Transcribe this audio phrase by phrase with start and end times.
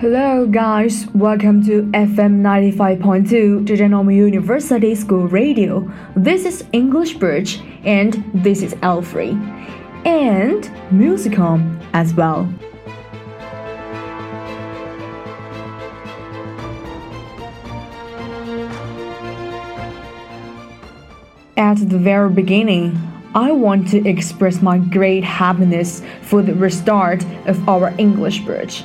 [0.00, 1.08] Hello, guys.
[1.12, 5.92] Welcome to FM 95.2 Zhejiang University School Radio.
[6.14, 9.32] This is English Bridge, and this is Alfrey,
[10.06, 12.48] and Musicom as well.
[21.56, 22.96] At the very beginning,
[23.34, 28.84] I want to express my great happiness for the restart of our English Bridge.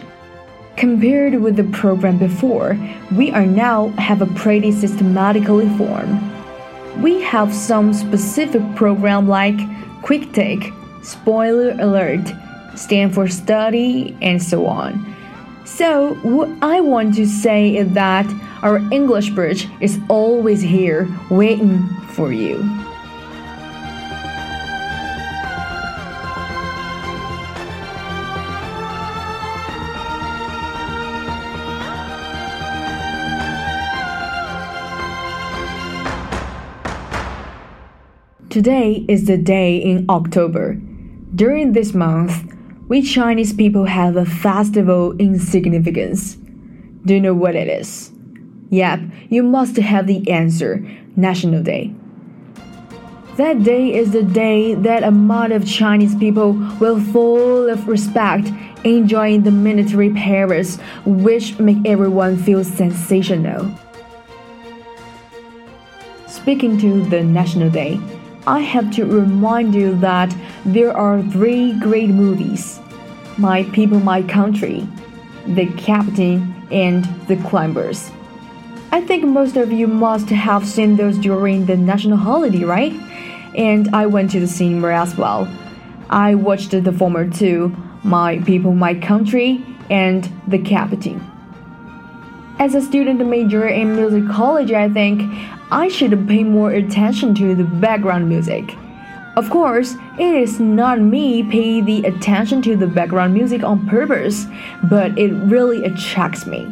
[0.75, 2.77] Compared with the program before,
[3.15, 6.19] we are now have a pretty systematically formed.
[7.01, 9.57] We have some specific program like
[10.01, 12.25] Quick Take, Spoiler Alert,
[12.75, 15.15] Stand for Study, and so on.
[15.65, 18.25] So, what I want to say is that
[18.63, 22.57] our English bridge is always here waiting for you.
[38.53, 40.75] Today is the day in October.
[41.33, 42.53] During this month,
[42.87, 46.35] we Chinese people have a festival in significance.
[47.03, 48.11] Do you know what it is?
[48.69, 51.95] Yep, you must have the answer National Day.
[53.37, 58.51] That day is the day that a lot of Chinese people will full of respect
[58.83, 63.75] enjoying the military parades which make everyone feel sensational.
[66.27, 67.99] Speaking to the National Day,
[68.45, 72.81] I have to remind you that there are three great movies
[73.37, 74.85] My People, My Country,
[75.47, 78.11] The Captain, and The Climbers.
[78.91, 82.91] I think most of you must have seen those during the national holiday, right?
[83.55, 85.47] And I went to the cinema as well.
[86.09, 87.73] I watched the former two
[88.03, 91.21] My People, My Country, and The Captain.
[92.59, 95.31] As a student major in musicology, I think
[95.73, 98.75] I should pay more attention to the background music.
[99.35, 104.45] Of course, it is not me pay the attention to the background music on purpose,
[104.83, 106.71] but it really attracts me.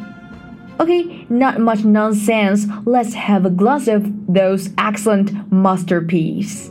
[0.80, 2.68] Okay, not much nonsense.
[2.86, 6.71] Let's have a glass of those excellent masterpiece.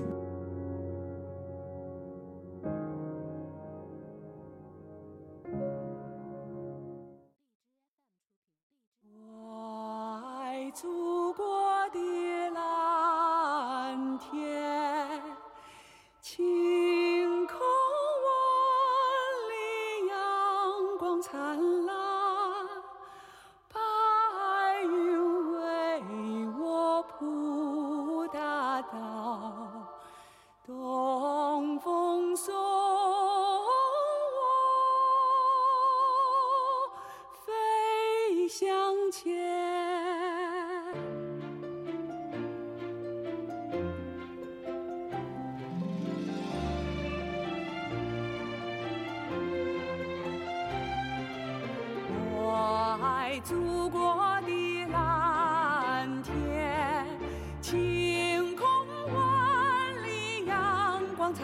[21.20, 21.99] 灿烂。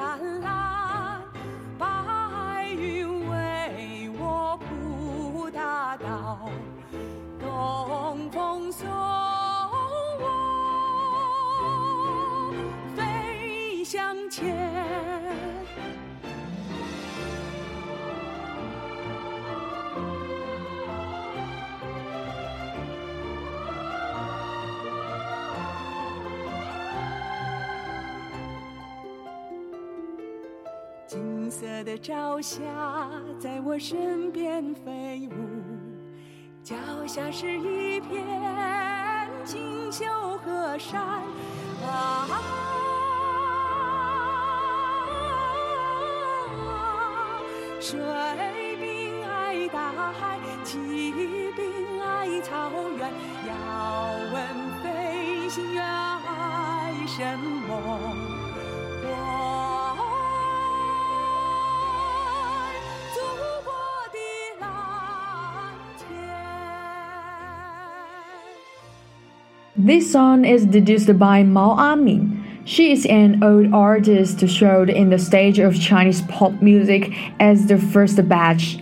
[0.07, 0.36] I
[31.47, 32.59] 金色的朝霞
[33.39, 35.33] 在我身边飞舞，
[36.61, 36.75] 脚
[37.07, 38.21] 下是一片
[39.45, 40.05] 锦绣
[40.39, 41.01] 河山
[41.85, 42.27] 啊，
[47.79, 47.97] 水
[48.81, 51.13] 兵爱大海，骑
[51.53, 53.09] 兵爱草原。
[53.47, 53.55] 要
[54.33, 54.35] 问
[54.83, 58.36] 飞行员爱什么
[69.79, 72.43] ？This song is deduced by Mao Amin.
[72.65, 77.79] She is an old artist showed in the stage of Chinese pop music as the
[77.79, 78.79] first batch.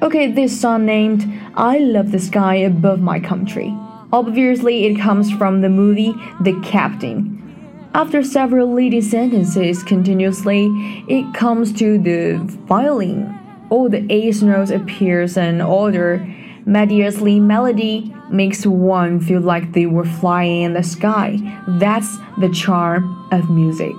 [0.00, 1.24] Okay, this song named
[1.54, 3.74] I Love the Sky Above My Country.
[4.12, 7.38] Obviously, it comes from the movie The Captain.
[7.94, 10.66] After several leading sentences continuously,
[11.08, 13.38] it comes to the violin
[13.72, 16.28] all the ace notes appears in order.
[16.64, 21.38] Melodiously melody makes one feel like they were flying in the sky.
[21.66, 23.94] That's the charm of music.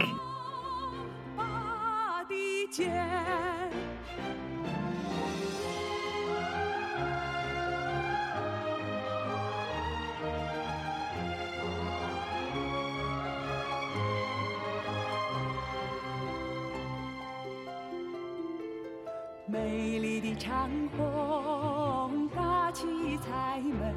[22.74, 23.94] 七彩门，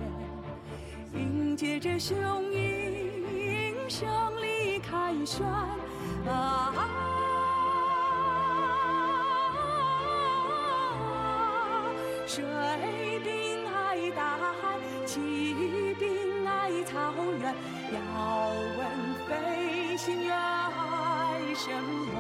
[1.15, 2.15] 迎接着雄
[2.53, 4.07] 鹰胜
[4.43, 5.47] 利凯旋。
[6.29, 6.75] 啊，
[12.27, 12.45] 水
[13.25, 15.15] 兵爱大海，骑
[15.99, 17.55] 兵爱草原。
[17.95, 17.99] 要
[18.77, 18.81] 问
[19.27, 22.16] 飞行员爱什么？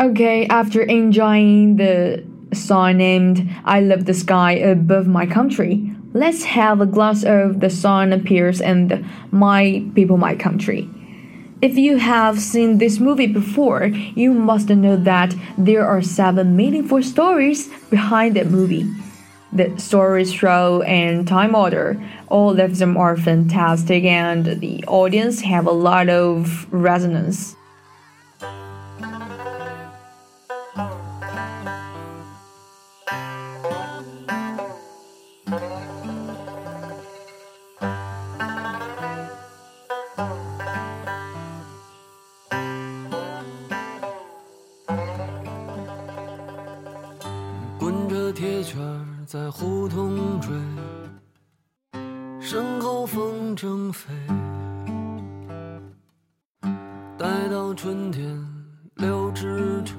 [0.00, 2.24] Okay, after enjoying the
[2.54, 7.68] song named I Love the Sky Above My Country, let's have a glass of the
[7.68, 10.88] song appears in My People, My Country.
[11.60, 17.02] If you have seen this movie before, you must know that there are seven meaningful
[17.02, 18.90] stories behind that movie.
[19.52, 22.02] The stories show in time order.
[22.28, 27.54] All of them are fantastic and the audience have a lot of resonance.
[49.30, 50.50] 在胡同追，
[52.40, 54.12] 身后风筝飞，
[57.16, 58.36] 待到春天
[58.96, 59.96] 柳枝垂，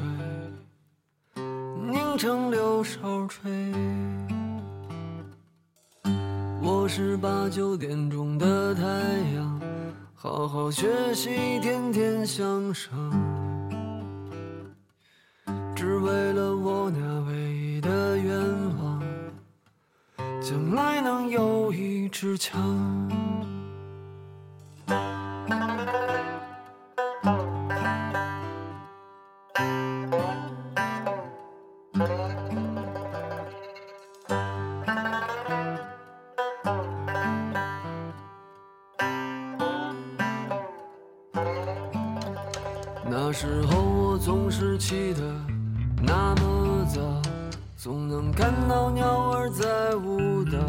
[1.89, 3.49] 拧成柳梢吹。
[6.61, 8.83] 我是八九点钟的太
[9.33, 9.61] 阳，
[10.13, 11.29] 好好学习，
[11.61, 12.91] 天天向上，
[22.11, 22.61] 支枪。
[43.09, 45.21] 那时候我总是起得
[46.03, 47.31] 那么早。
[47.83, 50.59] 总能看到鸟儿在舞蹈，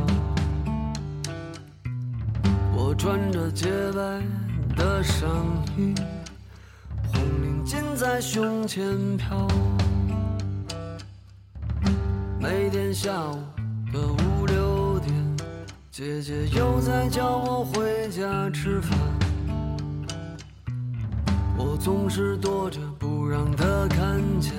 [3.02, 4.22] 穿着洁白
[4.76, 5.28] 的上
[5.76, 5.92] 衣，
[7.12, 9.44] 红领巾在胸前飘。
[12.38, 13.42] 每天下午
[13.92, 15.12] 的五六点，
[15.90, 18.96] 姐姐又在叫我回家吃饭，
[21.58, 24.52] 我总是躲着不让她看见。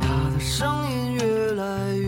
[0.00, 2.05] 她的声音越来越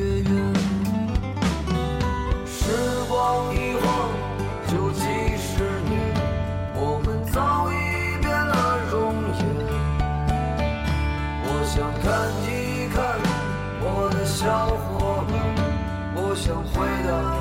[12.29, 13.19] 看一看
[13.81, 15.33] 我的小伙伴，
[16.15, 17.38] 我想回到。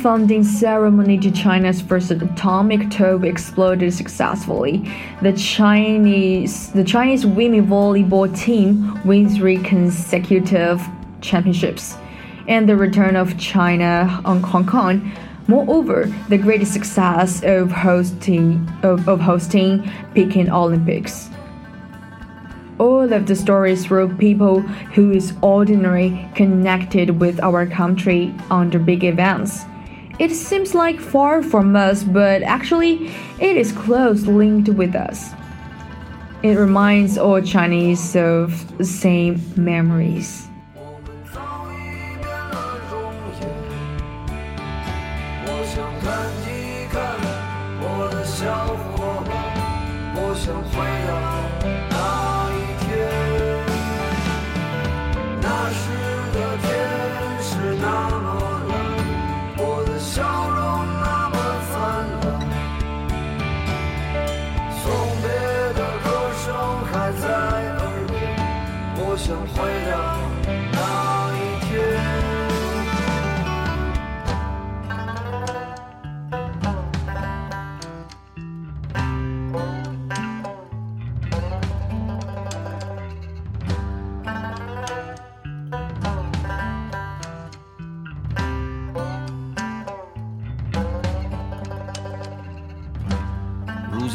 [0.00, 4.90] Founding ceremony to China's first atomic bomb exploded successfully,
[5.22, 10.80] the Chinese the Chinese women volleyball team wins three consecutive
[11.20, 11.96] championships,
[12.46, 15.12] and the return of China on Hong Kong.
[15.48, 21.30] Moreover, the great success of hosting of, of hosting Peking Olympics
[22.78, 24.60] all of the stories through people
[24.94, 29.64] who is ordinary connected with our country under big events.
[30.18, 33.06] It seems like far from us, but actually,
[33.38, 35.30] it is close linked with us.
[36.42, 40.47] It reminds all Chinese of the same memories.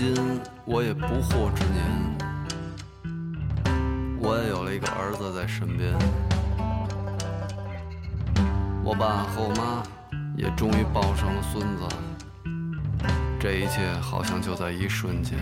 [0.03, 0.13] 今
[0.65, 1.81] 我也不惑之年，
[4.19, 5.93] 我也有了一个儿子在身边，
[8.83, 9.81] 我爸和我妈
[10.35, 11.87] 也终于抱上了孙子，
[13.39, 15.39] 这一切好像就在一瞬间。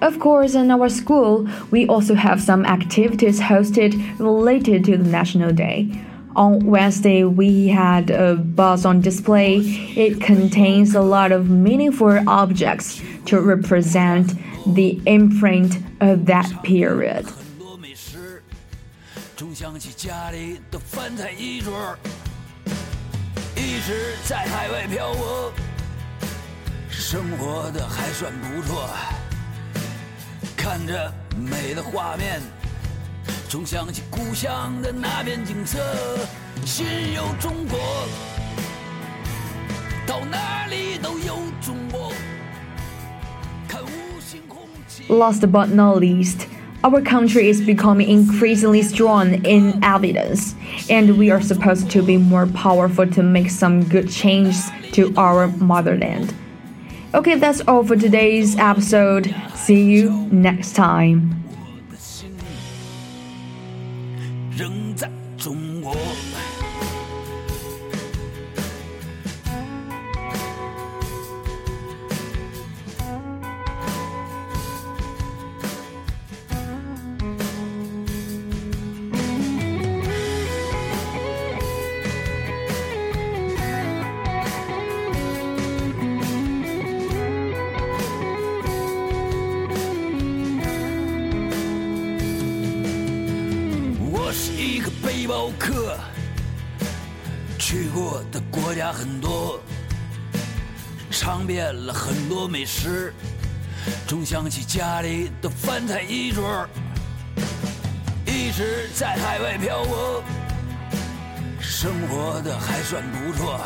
[0.00, 5.50] Of course, in our school, we also have some activities hosted related to the National
[5.50, 5.88] Day.
[6.36, 9.60] On Wednesday, we had a bus on display.
[9.96, 14.34] It contains a lot of meaningful objects to represent
[14.66, 17.24] the imprint of that period.
[17.24, 18.42] 很多美食，
[19.36, 21.98] 总想起家里的饭菜一桌儿，
[23.56, 25.52] 一直在海外漂泊，
[26.90, 28.88] 生活的还算不错。
[30.58, 32.40] 看着美的画面，
[33.48, 35.78] 总想起故乡的那片景色，
[36.64, 37.78] 心有中国，
[40.06, 42.12] 到哪里都有中国。
[43.68, 45.04] 看五星红旗。
[45.08, 46.46] Last but not least,
[46.82, 50.54] our country is becoming increasingly strong in evidence,
[50.88, 55.48] and we are supposed to be more powerful to make some good changes to our
[55.58, 56.32] motherland.
[57.11, 59.33] Okay, that's all for today's episode.
[59.55, 61.38] See you next time.
[98.79, 99.59] 家很多，
[101.11, 103.13] 尝遍了很多美食，
[104.07, 106.65] 总想起家里的饭菜一桌，
[108.25, 110.23] 一直在海外漂泊，
[111.59, 113.59] 生活的还算不错，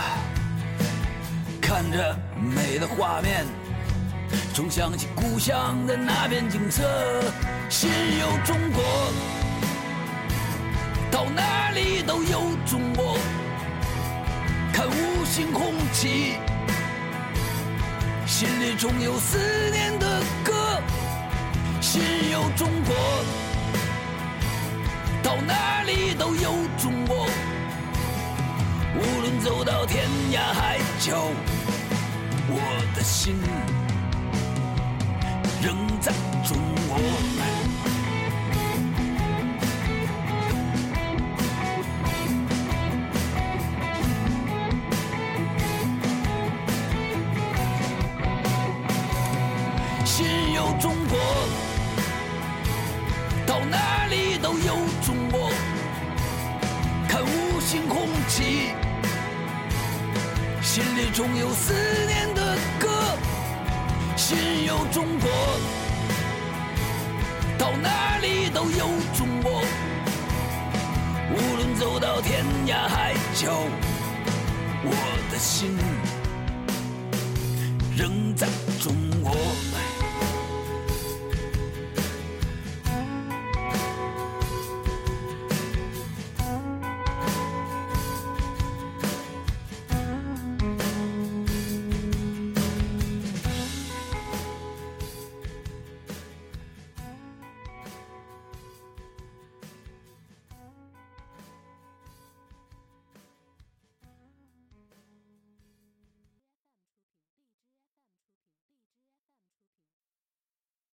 [1.61, 3.45] 看着美的画面。
[4.51, 6.81] 总想起故乡的那片景色，
[7.69, 7.87] 心
[8.19, 8.83] 有中国，
[11.11, 13.15] 到哪里都有中国。
[14.73, 16.33] 看五星红旗，
[18.25, 19.37] 心里总有思
[19.69, 20.81] 念的歌。
[21.79, 22.01] 心
[22.31, 22.95] 有中国，
[25.21, 27.27] 到哪里都有中国。
[28.95, 31.23] 无论走到天涯海角，
[32.49, 32.59] 我
[32.95, 33.35] 的心。
[35.61, 36.11] 仍在
[36.43, 36.57] 中
[36.89, 37.62] 国。
[58.27, 58.71] 起，
[60.61, 61.73] 心里总有思
[62.07, 62.89] 念的歌。
[64.15, 65.29] 心有中国，
[67.57, 68.87] 到哪里都有
[69.17, 69.61] 中国。
[71.31, 73.51] 无论走到天涯海角，
[74.85, 74.91] 我
[75.31, 75.77] 的心
[77.97, 78.47] 仍在
[78.81, 79.35] 中国。